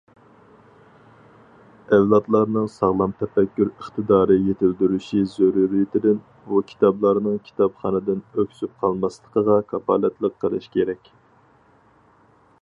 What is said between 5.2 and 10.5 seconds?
زۆرۈرىيىتىدىن بۇ كىتابلارنىڭ كىتابخانىدىن ئۆكسۈپ قالماسلىقىغا كاپالەتلىك